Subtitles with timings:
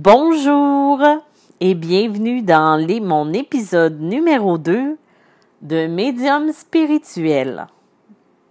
[0.00, 1.02] Bonjour
[1.58, 4.96] et bienvenue dans mon épisode numéro 2
[5.62, 7.66] de Médium spirituel.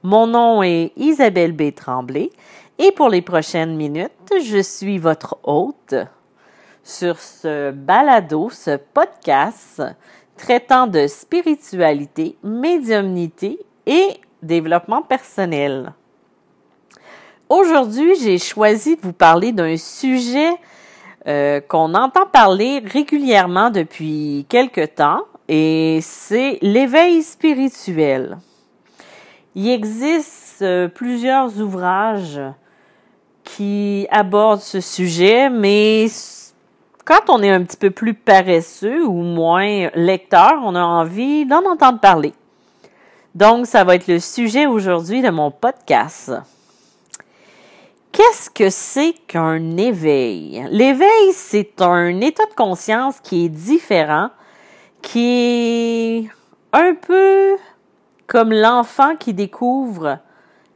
[0.03, 1.73] Mon nom est Isabelle B.
[1.73, 2.31] Tremblay
[2.77, 4.11] et pour les prochaines minutes,
[4.43, 5.95] je suis votre hôte
[6.83, 9.81] sur ce balado, ce podcast
[10.35, 15.93] traitant de spiritualité, médiumnité et développement personnel.
[17.47, 20.49] Aujourd'hui, j'ai choisi de vous parler d'un sujet
[21.27, 28.37] euh, qu'on entend parler régulièrement depuis quelque temps et c'est l'éveil spirituel.
[29.55, 32.39] Il existe euh, plusieurs ouvrages
[33.43, 36.07] qui abordent ce sujet, mais
[37.05, 41.65] quand on est un petit peu plus paresseux ou moins lecteur, on a envie d'en
[41.69, 42.33] entendre parler.
[43.35, 46.31] Donc, ça va être le sujet aujourd'hui de mon podcast.
[48.17, 50.65] Qu'est-ce que c'est qu'un éveil?
[50.71, 54.31] L'éveil, c'est un état de conscience qui est différent,
[55.03, 56.29] qui est
[56.73, 57.57] un peu
[58.25, 60.17] comme l'enfant qui découvre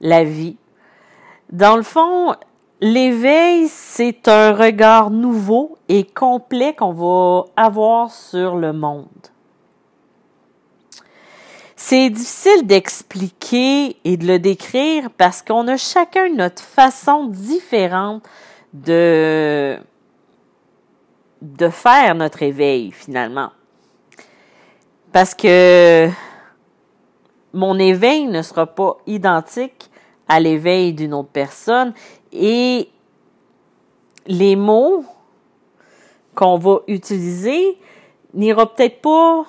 [0.02, 0.56] la vie.
[1.52, 2.36] Dans le fond,
[2.80, 9.08] l'éveil, c'est un regard nouveau et complet qu'on va avoir sur le monde.
[11.84, 18.24] C'est difficile d'expliquer et de le décrire parce qu'on a chacun notre façon différente
[18.72, 19.78] de,
[21.42, 23.50] de faire notre éveil finalement.
[25.12, 26.08] Parce que
[27.52, 29.90] mon éveil ne sera pas identique
[30.30, 31.94] à l'éveil d'une autre personne
[32.32, 32.90] et
[34.28, 35.04] les mots
[36.36, 37.76] qu'on va utiliser
[38.36, 39.46] n'ira peut-être pas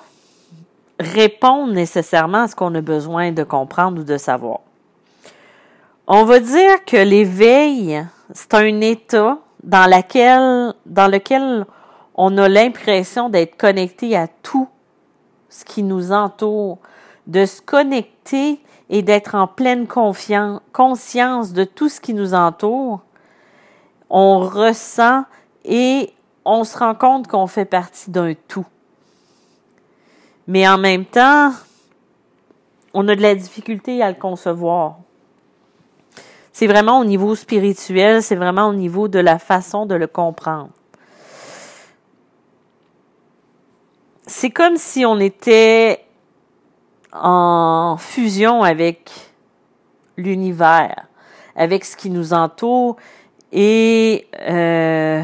[1.03, 4.59] répondre nécessairement à ce qu'on a besoin de comprendre ou de savoir.
[6.07, 11.65] On va dire que l'éveil, c'est un état dans, lequel
[12.15, 14.67] on a l'impression d'être connecté à tout
[15.49, 16.79] ce qui nous entoure,
[17.27, 18.59] de se connecter
[18.89, 23.01] et d'être en pleine conscience de tout ce qui nous entoure.
[24.09, 25.23] On ressent
[25.63, 26.13] et
[26.43, 28.65] on se rend compte qu'on fait partie d'un tout.
[30.47, 31.51] Mais en même temps,
[32.93, 34.97] on a de la difficulté à le concevoir.
[36.51, 40.69] C'est vraiment au niveau spirituel, c'est vraiment au niveau de la façon de le comprendre.
[44.27, 46.05] C'est comme si on était
[47.11, 49.09] en fusion avec
[50.17, 51.07] l'univers,
[51.55, 52.97] avec ce qui nous entoure
[53.51, 55.21] et euh,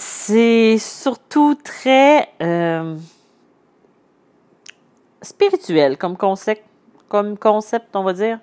[0.00, 2.96] c'est surtout très euh,
[5.20, 6.64] spirituel comme concept,
[7.06, 8.38] comme concept, on va dire.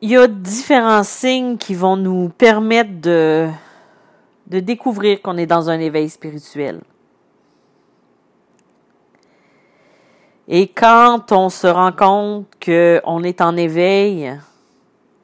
[0.00, 3.48] Il y a différents signes qui vont nous permettre de,
[4.48, 6.80] de découvrir qu'on est dans un éveil spirituel.
[10.48, 14.36] Et quand on se rend compte qu'on est en éveil,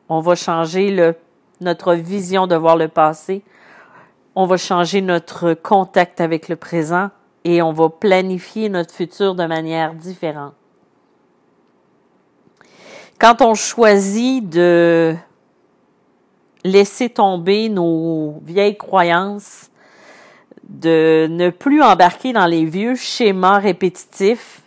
[0.08, 1.16] on va changer le
[1.60, 3.42] notre vision de voir le passé.
[4.34, 7.10] On va changer notre contact avec le présent
[7.44, 10.54] et on va planifier notre futur de manière différente.
[13.18, 15.16] Quand on choisit de
[16.64, 19.70] laisser tomber nos vieilles croyances,
[20.68, 24.62] de ne plus embarquer dans les vieux schémas répétitifs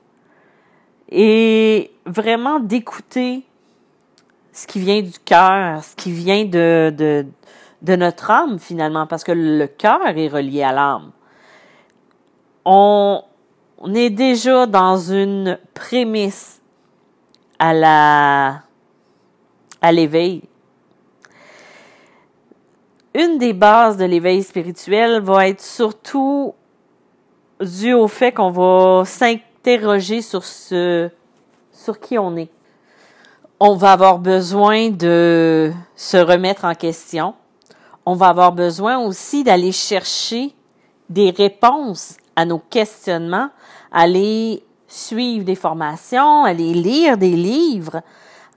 [1.10, 3.44] et vraiment d'écouter
[4.54, 6.94] ce qui vient du cœur, ce qui vient de,
[7.82, 11.12] de, notre âme finalement, parce que le cœur est relié à l'âme.
[12.66, 13.24] On,
[13.78, 16.62] on est déjà dans une prémisse
[17.60, 18.62] à la
[19.82, 20.44] à l'éveil.
[23.16, 26.54] Une des bases de l'éveil spirituel va être surtout
[27.60, 31.10] due au fait qu'on va s'interroger sur ce
[31.72, 32.50] sur qui on est
[33.64, 37.36] on va avoir besoin de se remettre en question.
[38.08, 40.56] On va avoir besoin aussi d'aller chercher
[41.12, 43.52] des réponses à nos questionnements,
[43.92, 48.02] aller suivre des formations, aller lire des livres,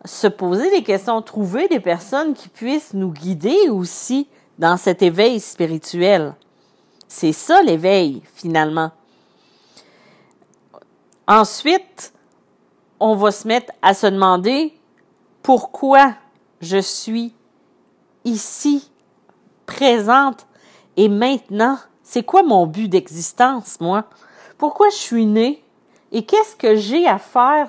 [0.06, 4.26] se poser des questions, trouver des personnes qui puissent nous guider aussi
[4.58, 6.34] dans cet éveil spirituel.
[7.08, 8.90] C'est ça l'éveil, finalement.
[11.28, 12.14] Ensuite,
[12.98, 14.72] on va se mettre à se demander
[15.44, 16.14] pourquoi
[16.62, 17.35] je suis
[18.25, 18.91] ici,
[19.67, 20.46] présente
[20.96, 21.79] et maintenant?
[22.02, 24.05] C'est quoi mon but d'existence, moi?
[24.56, 25.62] Pourquoi je suis née?
[26.12, 27.69] Et qu'est-ce que j'ai à faire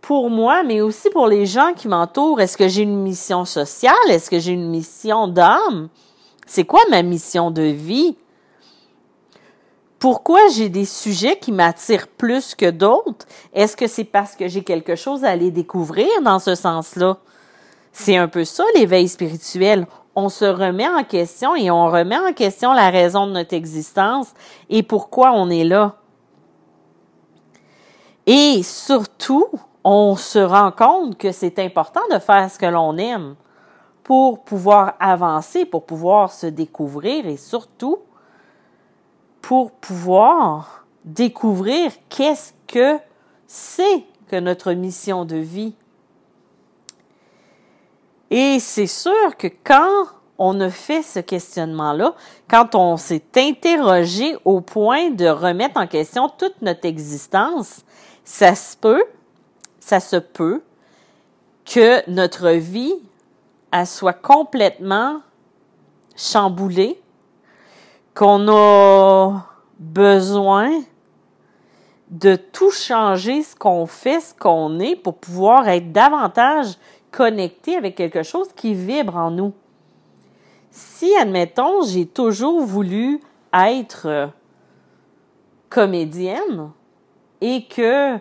[0.00, 2.40] pour moi, mais aussi pour les gens qui m'entourent?
[2.40, 3.94] Est-ce que j'ai une mission sociale?
[4.08, 5.88] Est-ce que j'ai une mission d'âme?
[6.46, 8.16] C'est quoi ma mission de vie?
[10.02, 13.24] Pourquoi j'ai des sujets qui m'attirent plus que d'autres?
[13.52, 17.18] Est-ce que c'est parce que j'ai quelque chose à aller découvrir dans ce sens-là?
[17.92, 19.86] C'est un peu ça, l'éveil spirituel.
[20.16, 24.34] On se remet en question et on remet en question la raison de notre existence
[24.68, 25.94] et pourquoi on est là.
[28.26, 29.46] Et surtout,
[29.84, 33.36] on se rend compte que c'est important de faire ce que l'on aime
[34.02, 37.98] pour pouvoir avancer, pour pouvoir se découvrir et surtout
[39.42, 42.98] pour pouvoir découvrir qu'est-ce que
[43.46, 45.74] c'est que notre mission de vie.
[48.30, 50.06] Et c'est sûr que quand
[50.38, 52.14] on a fait ce questionnement-là,
[52.48, 57.82] quand on s'est interrogé au point de remettre en question toute notre existence,
[58.24, 59.04] ça se peut,
[59.80, 60.62] ça se peut
[61.66, 62.94] que notre vie
[63.72, 65.22] elle soit complètement
[66.14, 67.01] chamboulée,
[68.14, 69.46] qu'on a
[69.78, 70.82] besoin
[72.10, 76.76] de tout changer ce qu'on fait, ce qu'on est, pour pouvoir être davantage
[77.10, 79.52] connecté avec quelque chose qui vibre en nous.
[80.70, 83.20] Si, admettons, j'ai toujours voulu
[83.52, 84.30] être
[85.68, 86.70] comédienne
[87.40, 88.18] et que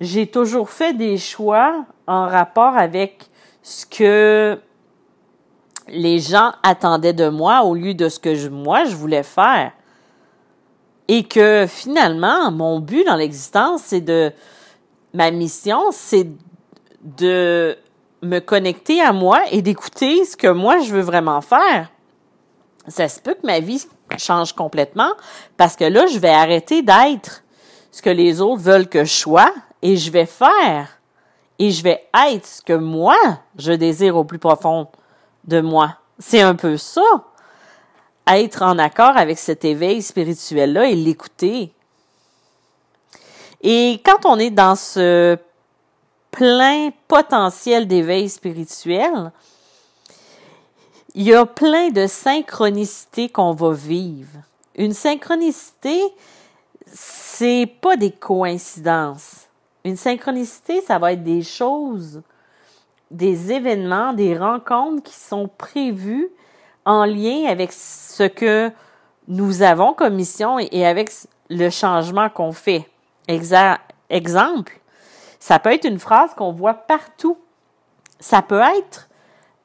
[0.00, 3.26] j'ai toujours fait des choix en rapport avec
[3.62, 4.58] ce que
[5.88, 9.72] les gens attendaient de moi au lieu de ce que moi je voulais faire.
[11.08, 14.32] Et que finalement, mon but dans l'existence, c'est de,
[15.12, 16.28] ma mission, c'est
[17.02, 17.76] de
[18.22, 21.90] me connecter à moi et d'écouter ce que moi je veux vraiment faire.
[22.88, 23.84] Ça se peut que ma vie
[24.16, 25.12] change complètement
[25.56, 27.42] parce que là, je vais arrêter d'être
[27.90, 29.52] ce que les autres veulent que je sois
[29.82, 30.88] et je vais faire
[31.58, 33.16] et je vais être ce que moi
[33.56, 34.88] je désire au plus profond
[35.44, 35.96] de moi.
[36.18, 37.02] C'est un peu ça.
[38.26, 41.72] Être en accord avec cet éveil spirituel-là et l'écouter.
[43.62, 45.36] Et quand on est dans ce
[46.30, 49.32] plein potentiel d'éveil spirituel,
[51.14, 54.38] il y a plein de synchronicités qu'on va vivre.
[54.76, 56.00] Une synchronicité,
[56.86, 59.46] c'est pas des coïncidences.
[59.84, 62.22] Une synchronicité, ça va être des choses
[63.12, 66.30] des événements, des rencontres qui sont prévues
[66.84, 68.72] en lien avec ce que
[69.28, 71.10] nous avons comme mission et avec
[71.48, 72.88] le changement qu'on fait.
[73.28, 74.80] exemple,
[75.38, 77.38] ça peut être une phrase qu'on voit partout.
[78.18, 79.08] Ça peut être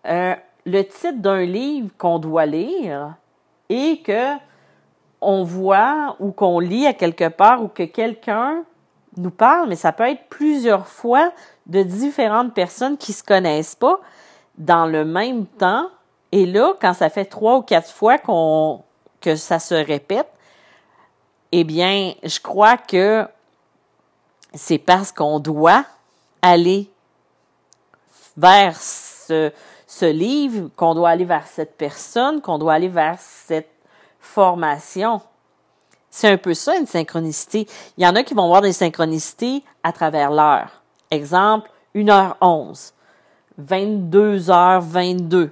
[0.06, 0.36] euh,
[0.66, 3.16] le titre d'un livre qu'on doit lire
[3.70, 4.36] et que
[5.22, 8.64] on voit ou qu'on lit à quelque part ou que quelqu'un
[9.20, 11.32] nous parle, mais ça peut être plusieurs fois
[11.66, 14.00] de différentes personnes qui se connaissent pas
[14.58, 15.88] dans le même temps.
[16.32, 18.84] Et là, quand ça fait trois ou quatre fois qu'on
[19.22, 20.30] que ça se répète,
[21.52, 23.28] eh bien, je crois que
[24.54, 25.86] c'est parce qu'on doit
[26.42, 26.90] aller
[28.36, 29.52] vers ce,
[29.88, 33.72] ce livre, qu'on doit aller vers cette personne, qu'on doit aller vers cette
[34.20, 35.22] formation.
[36.18, 37.68] C'est un peu ça, une synchronicité.
[37.96, 40.82] Il y en a qui vont voir des synchronicités à travers l'heure.
[41.12, 42.94] Exemple, 1h11,
[43.62, 45.52] 22h22.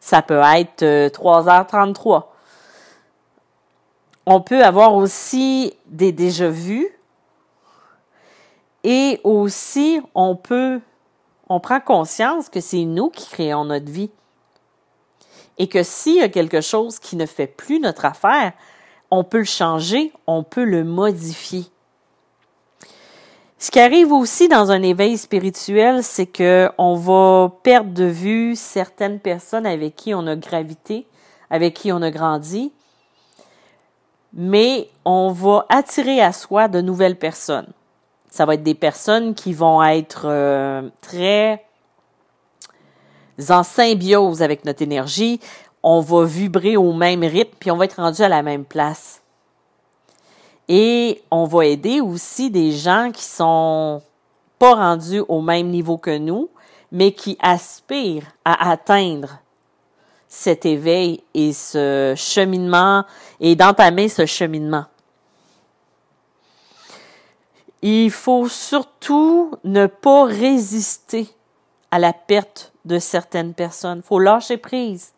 [0.00, 2.16] Ça peut être 3h33.
[2.16, 2.20] Euh,
[4.24, 6.88] On peut avoir aussi des déjà vus
[8.84, 10.80] et aussi on peut,
[11.50, 14.10] on prend conscience que c'est nous qui créons notre vie
[15.58, 18.54] et que s'il y a quelque chose qui ne fait plus notre affaire,
[19.18, 21.64] on peut le changer, on peut le modifier.
[23.58, 28.56] Ce qui arrive aussi dans un éveil spirituel, c'est que on va perdre de vue
[28.56, 31.06] certaines personnes avec qui on a gravité,
[31.48, 32.72] avec qui on a grandi,
[34.34, 37.72] mais on va attirer à soi de nouvelles personnes.
[38.28, 41.64] Ça va être des personnes qui vont être euh, très
[43.48, 45.40] en symbiose avec notre énergie.
[45.86, 49.20] On va vibrer au même rythme, puis on va être rendu à la même place.
[50.66, 54.00] Et on va aider aussi des gens qui sont
[54.58, 56.48] pas rendus au même niveau que nous,
[56.90, 59.40] mais qui aspirent à atteindre
[60.26, 63.04] cet éveil et ce cheminement
[63.38, 64.86] et d'entamer ce cheminement.
[67.82, 71.28] Il faut surtout ne pas résister
[71.90, 73.98] à la perte de certaines personnes.
[73.98, 75.12] Il faut lâcher prise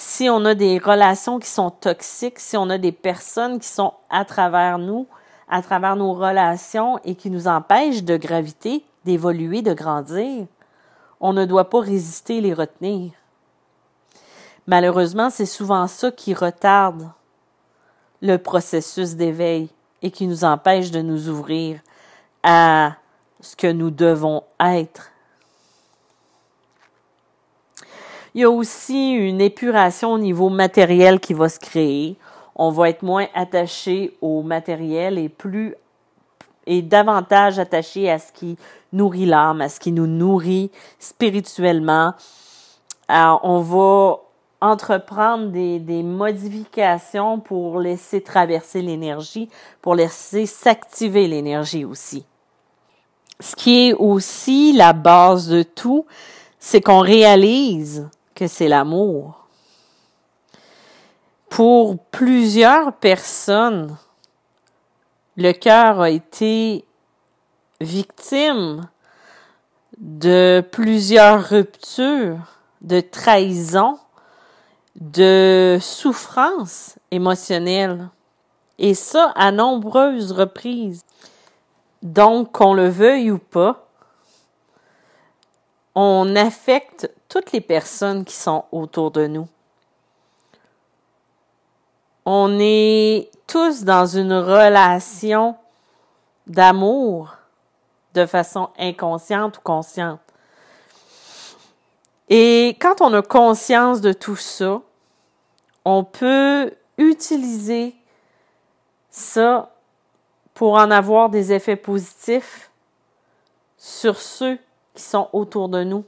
[0.00, 3.92] si on a des relations qui sont toxiques, si on a des personnes qui sont
[4.08, 5.06] à travers nous,
[5.46, 10.46] à travers nos relations et qui nous empêchent de graviter, d'évoluer, de grandir,
[11.20, 13.12] on ne doit pas résister et les retenir.
[14.66, 17.10] Malheureusement, c'est souvent ça qui retarde
[18.22, 19.68] le processus d'éveil
[20.00, 21.78] et qui nous empêche de nous ouvrir
[22.42, 22.94] à
[23.42, 25.09] ce que nous devons être.
[28.34, 32.16] Il y a aussi une épuration au niveau matériel qui va se créer.
[32.54, 35.74] On va être moins attaché au matériel et plus
[36.66, 38.56] et davantage attaché à ce qui
[38.92, 40.70] nourrit l'âme, à ce qui nous nourrit
[41.00, 42.14] spirituellement.
[43.08, 44.20] Alors, on va
[44.60, 49.48] entreprendre des, des modifications pour laisser traverser l'énergie,
[49.82, 52.24] pour laisser s'activer l'énergie aussi.
[53.40, 56.06] Ce qui est aussi la base de tout,
[56.58, 58.08] c'est qu'on réalise
[58.48, 59.46] c'est l'amour.
[61.48, 63.96] Pour plusieurs personnes,
[65.36, 66.84] le cœur a été
[67.80, 68.88] victime
[69.98, 72.38] de plusieurs ruptures,
[72.80, 73.98] de trahisons,
[74.96, 78.08] de souffrances émotionnelles.
[78.78, 81.04] Et ça à nombreuses reprises.
[82.02, 83.89] Donc, qu'on le veuille ou pas,
[85.94, 89.48] on affecte toutes les personnes qui sont autour de nous.
[92.24, 95.56] On est tous dans une relation
[96.46, 97.34] d'amour
[98.14, 100.20] de façon inconsciente ou consciente.
[102.28, 104.80] Et quand on a conscience de tout ça,
[105.84, 107.96] on peut utiliser
[109.10, 109.74] ça
[110.54, 112.70] pour en avoir des effets positifs
[113.76, 114.58] sur ceux
[115.00, 116.04] sont autour de nous.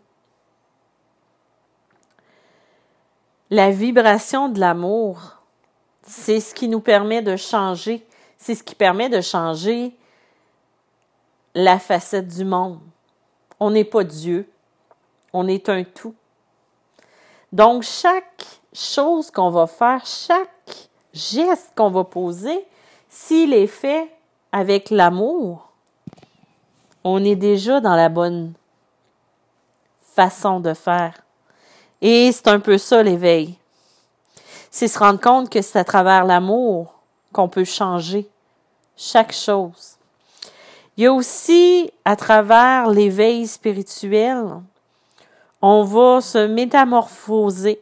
[3.50, 5.42] La vibration de l'amour,
[6.02, 8.06] c'est ce qui nous permet de changer,
[8.38, 9.94] c'est ce qui permet de changer
[11.54, 12.80] la facette du monde.
[13.60, 14.50] On n'est pas Dieu,
[15.32, 16.14] on est un tout.
[17.52, 22.66] Donc, chaque chose qu'on va faire, chaque geste qu'on va poser,
[23.08, 24.10] s'il est fait
[24.50, 25.70] avec l'amour,
[27.04, 28.54] on est déjà dans la bonne
[30.14, 31.14] façon de faire.
[32.00, 33.56] Et c'est un peu ça l'éveil.
[34.70, 36.94] C'est se rendre compte que c'est à travers l'amour
[37.32, 38.28] qu'on peut changer
[38.96, 39.96] chaque chose.
[40.96, 44.44] Il y a aussi à travers l'éveil spirituel,
[45.62, 47.80] on va se métamorphoser.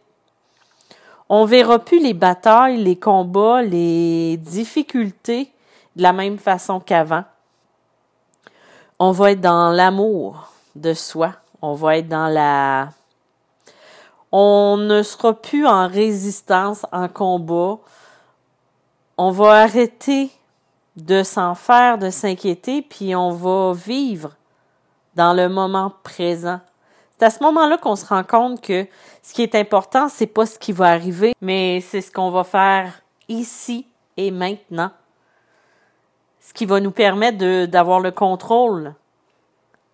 [1.28, 5.52] On verra plus les batailles, les combats, les difficultés
[5.96, 7.24] de la même façon qu'avant.
[8.98, 11.39] On va être dans l'amour de soi.
[11.62, 12.88] On va être dans la...
[14.32, 17.78] On ne sera plus en résistance, en combat.
[19.18, 20.30] On va arrêter
[20.96, 24.30] de s'en faire, de s'inquiéter, puis on va vivre
[25.14, 26.60] dans le moment présent.
[27.18, 28.86] C'est à ce moment-là qu'on se rend compte que
[29.22, 32.44] ce qui est important, c'est pas ce qui va arriver, mais c'est ce qu'on va
[32.44, 33.86] faire ici
[34.16, 34.90] et maintenant.
[36.40, 38.94] Ce qui va nous permettre d'avoir le contrôle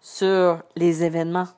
[0.06, 1.48] sur les événements.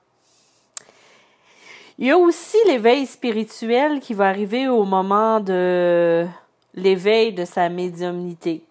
[1.99, 6.27] Il y a aussi l'éveil spirituel qui va arriver au moment de
[6.75, 8.65] l'éveil de sa médiumnité.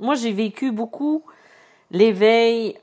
[0.00, 1.22] Moi, j'ai vécu beaucoup
[1.92, 2.76] l'éveil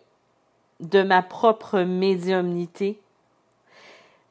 [0.80, 3.02] de ma propre médiumnité.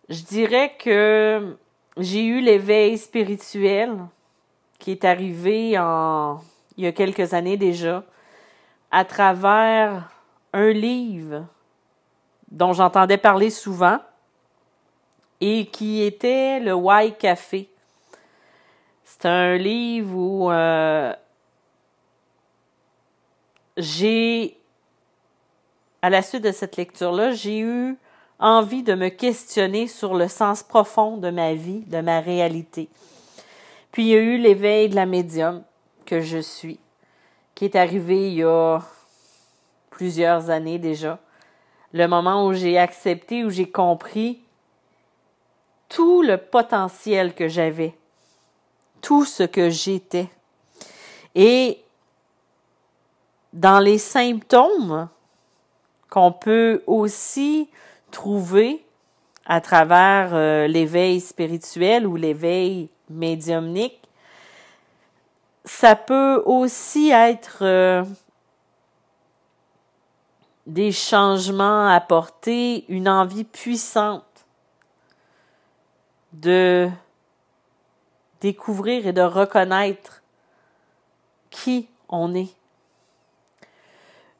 [0.08, 1.58] Je dirais que
[1.98, 3.98] j'ai eu l'éveil spirituel
[4.78, 8.02] qui est arrivé il y a quelques années déjà
[8.90, 10.10] à travers
[10.54, 11.44] un livre
[12.50, 13.98] dont j'entendais parler souvent
[15.40, 17.68] et qui était le Why Café.
[19.04, 21.12] C'est un livre où euh,
[23.76, 24.56] j'ai,
[26.02, 27.96] à la suite de cette lecture-là, j'ai eu
[28.38, 32.88] envie de me questionner sur le sens profond de ma vie, de ma réalité.
[33.90, 35.62] Puis il y a eu l'éveil de la médium
[36.06, 36.78] que je suis,
[37.54, 38.80] qui est arrivé il y a
[39.90, 41.18] plusieurs années déjà.
[41.92, 44.40] Le moment où j'ai accepté, où j'ai compris
[45.88, 47.94] tout le potentiel que j'avais,
[49.00, 50.28] tout ce que j'étais.
[51.34, 51.82] Et
[53.52, 55.08] dans les symptômes
[56.10, 57.68] qu'on peut aussi
[58.10, 58.84] trouver
[59.46, 64.00] à travers euh, l'éveil spirituel ou l'éveil médiumnique,
[65.64, 68.04] ça peut aussi être euh,
[70.68, 74.22] des changements apportés, une envie puissante
[76.34, 76.90] de
[78.42, 80.22] découvrir et de reconnaître
[81.50, 82.54] qui on est.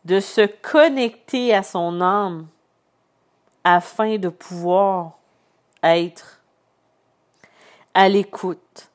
[0.05, 2.47] de se connecter à son âme
[3.63, 5.19] afin de pouvoir
[5.83, 6.41] être
[7.93, 8.91] à l'écoute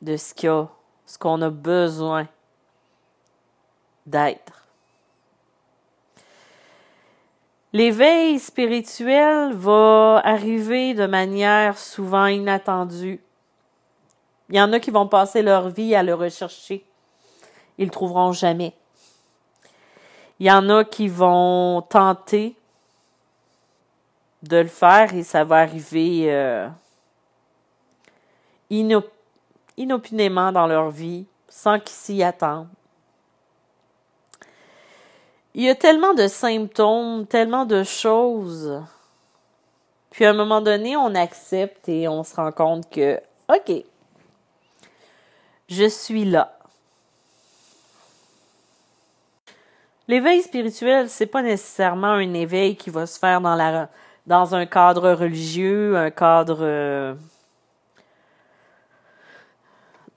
[0.00, 0.68] de ce qu'il a,
[1.20, 2.26] qu'on a besoin
[4.06, 4.65] d'être.
[7.76, 13.20] L'éveil spirituel va arriver de manière souvent inattendue.
[14.48, 16.86] Il y en a qui vont passer leur vie à le rechercher.
[17.76, 18.72] Ils le trouveront jamais.
[20.40, 22.56] Il y en a qui vont tenter
[24.42, 26.70] de le faire et ça va arriver euh,
[29.76, 32.68] inopinément dans leur vie sans qu'ils s'y attendent.
[35.56, 38.82] Il y a tellement de symptômes, tellement de choses.
[40.10, 43.72] Puis à un moment donné, on accepte et on se rend compte que, OK,
[45.70, 46.58] je suis là.
[50.08, 55.96] L'éveil spirituel, c'est pas nécessairement un éveil qui va se faire dans un cadre religieux,
[55.96, 57.14] un cadre euh,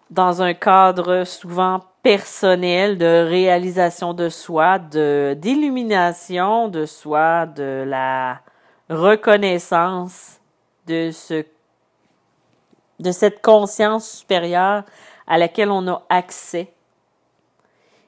[0.10, 8.41] dans un cadre souvent personnel de réalisation de soi, de d'illumination de soi, de la
[8.89, 10.39] reconnaissance
[10.88, 11.44] de ce
[13.12, 14.84] cette conscience supérieure
[15.27, 16.74] à laquelle on a accès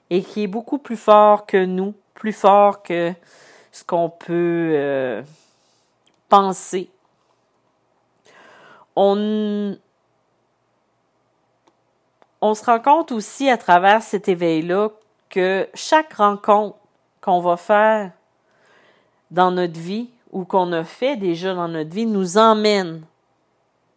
[0.10, 3.14] et qui est beaucoup plus fort que nous, plus fort que
[3.72, 5.22] ce qu'on peut euh,
[6.28, 6.90] penser.
[8.96, 9.78] On,
[12.42, 14.90] on se rend compte aussi à travers cet éveil-là
[15.30, 16.78] que chaque rencontre
[17.22, 18.12] qu'on va faire
[19.30, 23.06] dans notre vie ou qu'on a fait déjà dans notre vie nous emmène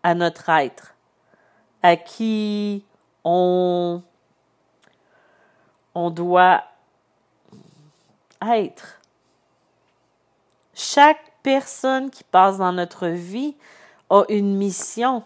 [0.02, 0.94] à notre être,
[1.82, 2.84] à qui
[3.24, 4.02] on,
[5.94, 6.62] on doit
[8.46, 9.00] être.
[10.74, 13.56] Chaque personne qui passe dans notre vie
[14.10, 15.23] a une mission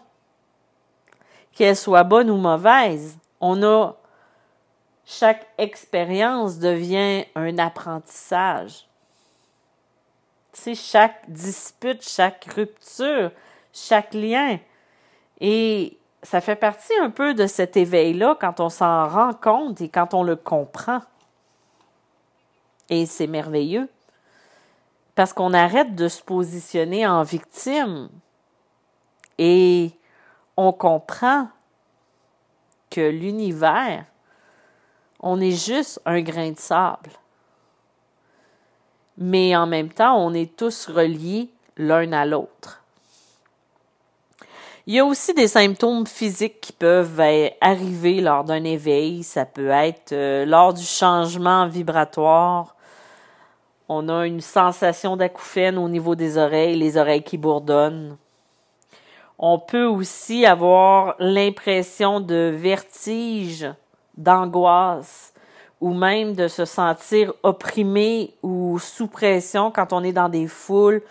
[1.59, 3.17] qu'elle soit bonne ou mauvaise.
[3.41, 3.93] On a
[5.05, 8.87] chaque expérience devient un apprentissage.
[10.53, 13.31] Tu chaque dispute, chaque rupture,
[13.73, 14.57] chaque lien.
[15.41, 19.89] Et ça fait partie un peu de cet éveil-là quand on s'en rend compte et
[19.89, 21.01] quand on le comprend.
[22.89, 23.89] Et c'est merveilleux.
[25.13, 28.07] Parce qu'on arrête de se positionner en victime.
[29.37, 29.91] Et
[30.61, 31.47] on comprend
[32.89, 34.03] que l'univers,
[35.21, 37.11] on est juste un grain de sable.
[39.17, 42.83] Mais en même temps, on est tous reliés l'un à l'autre.
[44.85, 47.21] Il y a aussi des symptômes physiques qui peuvent
[47.61, 49.23] arriver lors d'un éveil.
[49.23, 52.75] Ça peut être euh, lors du changement vibratoire.
[53.87, 58.17] On a une sensation d'acouphène au niveau des oreilles, les oreilles qui bourdonnent.
[59.41, 63.65] On peut aussi avoir l'impression de vertige,
[64.17, 65.33] d'angoisse,
[65.79, 71.01] ou même de se sentir opprimé ou sous pression quand on est dans des foules,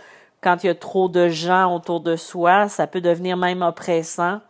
[0.42, 4.40] quand il y a trop de gens autour de soi, ça peut devenir même oppressant.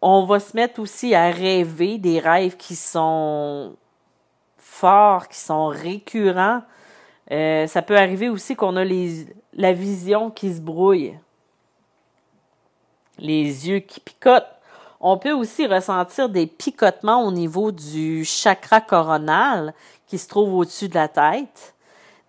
[0.00, 3.74] On va se mettre aussi à rêver des rêves qui sont
[4.56, 6.62] forts, qui sont récurrents.
[7.32, 11.16] Euh, ça peut arriver aussi qu'on a les, la vision qui se brouille
[13.20, 14.46] les yeux qui picotent.
[15.00, 19.72] On peut aussi ressentir des picotements au niveau du chakra coronal
[20.06, 21.74] qui se trouve au-dessus de la tête.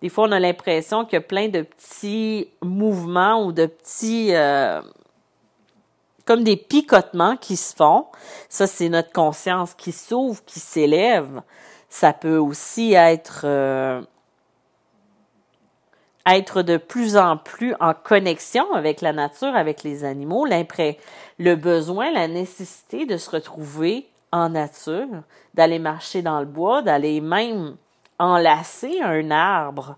[0.00, 4.34] Des fois, on a l'impression qu'il y a plein de petits mouvements ou de petits...
[4.34, 4.80] Euh,
[6.24, 8.06] comme des picotements qui se font.
[8.48, 11.42] Ça, c'est notre conscience qui s'ouvre, qui s'élève.
[11.88, 14.02] Ça peut aussi être euh,
[16.26, 22.10] être de plus en plus en connexion avec la nature, avec les animaux, le besoin,
[22.12, 25.08] la nécessité de se retrouver en nature,
[25.54, 27.76] d'aller marcher dans le bois, d'aller même
[28.18, 29.96] enlacer un arbre.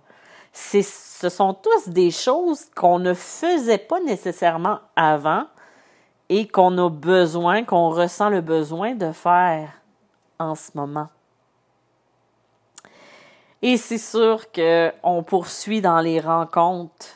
[0.52, 5.44] ce sont tous des choses qu'on ne faisait pas nécessairement avant
[6.28, 9.68] et qu'on a besoin, qu'on ressent le besoin de faire
[10.38, 11.08] en ce moment.
[13.66, 17.06] Et c'est sûr qu'on poursuit dans les rencontres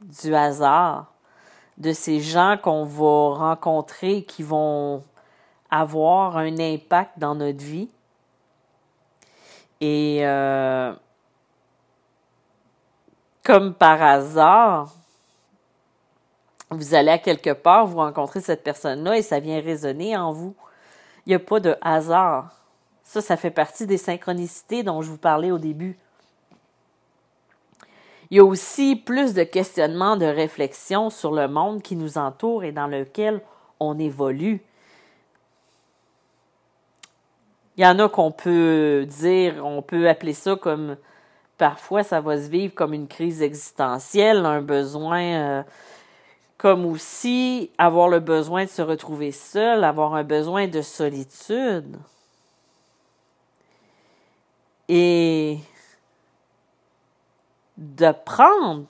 [0.00, 1.12] du hasard
[1.76, 5.02] de ces gens qu'on va rencontrer qui vont
[5.70, 7.90] avoir un impact dans notre vie.
[9.82, 10.94] Et euh,
[13.44, 14.94] comme par hasard,
[16.70, 20.54] vous allez à quelque part, vous rencontrez cette personne-là et ça vient résonner en vous.
[21.26, 22.65] Il n'y a pas de hasard.
[23.06, 25.96] Ça, ça fait partie des synchronicités dont je vous parlais au début.
[28.30, 32.64] Il y a aussi plus de questionnements, de réflexions sur le monde qui nous entoure
[32.64, 33.40] et dans lequel
[33.78, 34.60] on évolue.
[37.76, 40.96] Il y en a qu'on peut dire, on peut appeler ça comme
[41.58, 45.62] parfois ça va se vivre comme une crise existentielle, un besoin euh,
[46.58, 51.96] comme aussi avoir le besoin de se retrouver seul, avoir un besoin de solitude.
[54.88, 55.58] Et
[57.76, 58.86] d'apprendre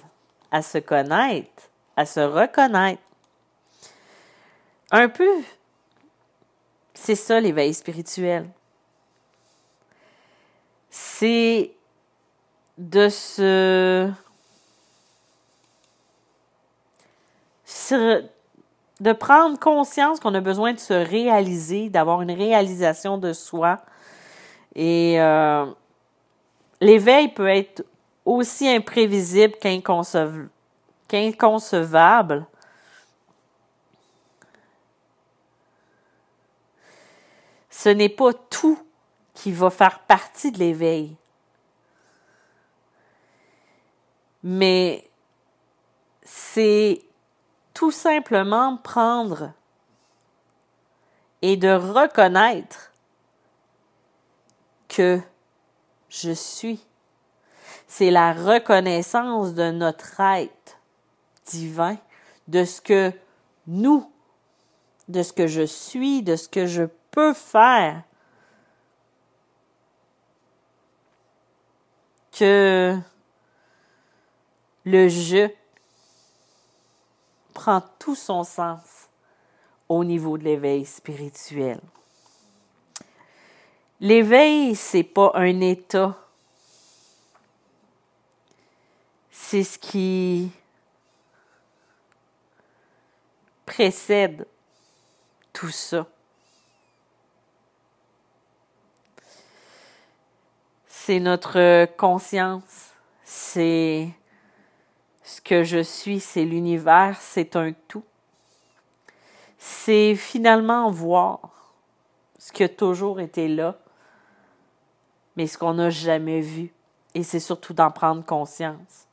[0.50, 3.02] à se connaître, à se reconnaître.
[4.90, 5.42] Un peu,
[6.94, 8.48] c'est ça l'éveil spirituel.
[10.90, 11.72] C'est
[12.78, 14.10] de se,
[19.00, 23.78] de prendre conscience qu'on a besoin de se réaliser, d'avoir une réalisation de soi.
[24.74, 25.66] Et euh,
[26.80, 27.84] l'éveil peut être
[28.24, 29.54] aussi imprévisible
[31.08, 32.46] qu'inconcevable.
[37.70, 38.78] Ce n'est pas tout
[39.34, 41.16] qui va faire partie de l'éveil.
[44.42, 45.08] Mais
[46.22, 47.02] c'est
[47.74, 49.52] tout simplement prendre
[51.42, 52.92] et de reconnaître
[54.88, 55.20] que
[56.08, 56.86] je suis
[57.86, 60.78] c'est la reconnaissance de notre être
[61.46, 61.96] divin,
[62.48, 63.12] de ce que
[63.66, 64.10] nous,
[65.08, 68.02] de ce que je suis, de ce que je peux faire.
[72.32, 72.98] Que
[74.84, 75.48] le je
[77.54, 79.08] prend tout son sens
[79.88, 81.80] au niveau de l'éveil spirituel.
[84.00, 86.16] L'éveil, c'est pas un état
[89.48, 90.50] c'est ce qui
[93.64, 94.44] précède
[95.52, 96.08] tout ça.
[100.88, 102.90] C'est notre conscience,
[103.22, 104.08] c'est
[105.22, 108.04] ce que je suis, c'est l'univers, c'est un tout.
[109.58, 111.72] C'est finalement voir
[112.36, 113.78] ce qui a toujours été là,
[115.36, 116.72] mais ce qu'on n'a jamais vu.
[117.14, 119.06] Et c'est surtout d'en prendre conscience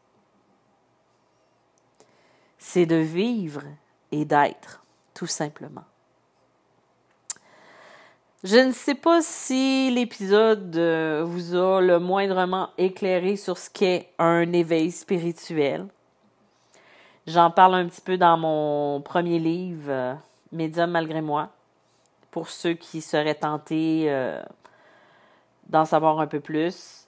[2.64, 3.62] c'est de vivre
[4.14, 4.84] et d'être,
[5.14, 5.84] tout simplement.
[8.44, 14.10] Je ne sais pas si l'épisode euh, vous a le moindrement éclairé sur ce qu'est
[14.18, 15.86] un éveil spirituel.
[17.28, 20.14] J'en parle un petit peu dans mon premier livre, euh,
[20.54, 21.50] Médium malgré moi,
[22.32, 24.42] pour ceux qui seraient tentés euh,
[25.67, 27.08] d'en savoir un peu plus.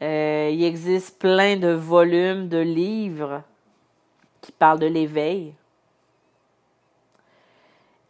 [0.00, 3.42] il existe plein de volumes de livres
[4.40, 5.54] qui parle de l'éveil.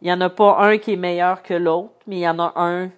[0.01, 2.37] Il n'y en a pas un qui est meilleur que l'autre, mais il y en
[2.39, 2.91] a un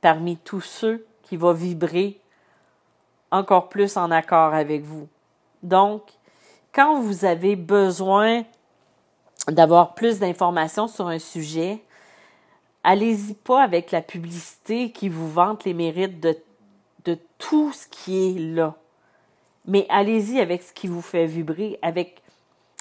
[0.00, 2.18] parmi tous ceux qui va vibrer
[3.30, 5.08] encore plus en accord avec vous.
[5.62, 6.02] Donc,
[6.72, 8.44] quand vous avez besoin
[9.46, 11.82] d'avoir plus d'informations sur un sujet,
[12.82, 16.36] allez-y pas avec la publicité qui vous vante les mérites de,
[17.38, 18.74] tout ce qui est là
[19.66, 22.22] mais allez-y avec ce qui vous fait vibrer, avec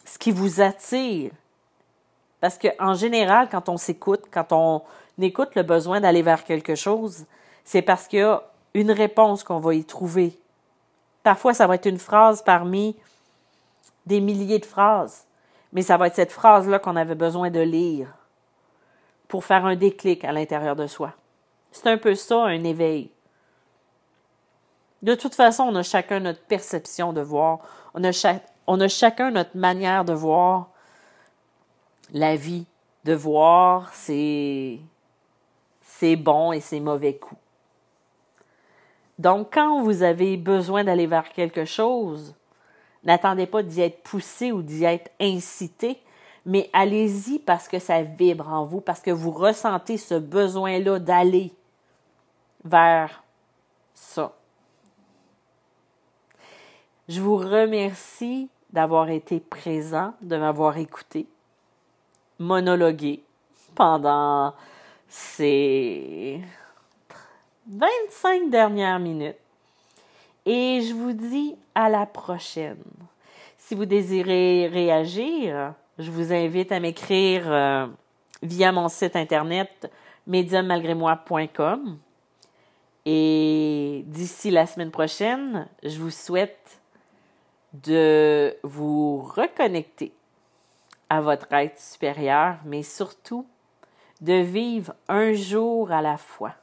[0.06, 1.32] ce qui vous attire.
[2.42, 4.82] Parce qu'en général, quand on s'écoute, quand on
[5.22, 7.26] écoute le besoin d'aller vers quelque chose,
[7.64, 8.42] c'est parce qu'il y a
[8.74, 10.38] une réponse qu'on va y trouver.
[11.22, 12.96] Parfois, ça va être une phrase parmi
[14.06, 15.26] des milliers de phrases,
[15.74, 18.08] mais ça va être cette phrase-là qu'on avait besoin de lire
[19.30, 21.14] pour faire un déclic à l'intérieur de soi.
[21.72, 23.12] C'est un peu ça, un éveil.
[25.02, 27.60] De toute façon, on a chacun notre perception de voir.
[27.94, 30.72] On a, chacun notre manière de voir
[32.12, 32.66] la vie,
[33.06, 34.82] de voir ses,
[35.84, 37.40] ses bons et ses mauvais coups.
[39.20, 42.36] Donc, quand vous avez besoin d'aller vers quelque chose,
[43.04, 46.02] n'attendez pas d'y être poussé ou d'y être incité,
[46.46, 51.54] mais allez-y parce que ça vibre en vous, parce que vous ressentez ce besoin-là d'aller
[52.64, 53.24] vers
[53.94, 54.34] ça.
[57.08, 61.28] Je vous remercie d'avoir été présent, de m'avoir écouté,
[62.38, 63.24] monologué
[63.76, 64.54] pendant
[65.08, 66.40] ces
[67.68, 69.38] 25 dernières minutes.
[70.46, 72.84] Et je vous dis à la prochaine.
[73.58, 77.86] Si vous désirez réagir, je vous invite à m'écrire euh,
[78.42, 79.92] via mon site internet
[80.28, 82.00] médiummalgrémoi.com.
[83.06, 86.80] Et d'ici la semaine prochaine, je vous souhaite
[87.74, 90.14] de vous reconnecter
[91.10, 93.46] à votre être supérieur, mais surtout
[94.22, 96.54] de vivre un jour à la fois.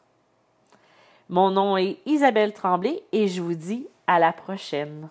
[1.28, 5.08] Mon nom est Isabelle Tremblay et je vous dis à la prochaine.